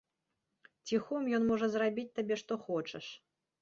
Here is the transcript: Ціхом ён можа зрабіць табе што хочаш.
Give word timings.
Ціхом 0.89 1.29
ён 1.41 1.47
можа 1.51 1.71
зрабіць 1.77 2.09
табе 2.19 2.43
што 2.45 2.53
хочаш. 2.67 3.05